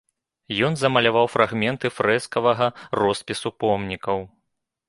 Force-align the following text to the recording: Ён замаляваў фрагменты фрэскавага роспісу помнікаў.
Ён 0.69 0.77
замаляваў 0.81 1.29
фрагменты 1.33 1.87
фрэскавага 1.97 2.71
роспісу 3.01 3.49
помнікаў. 3.65 4.19